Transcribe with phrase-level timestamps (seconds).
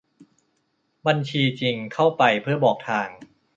[1.07, 3.09] บัญชีจริง เข้าไป เพื่อบอกทาง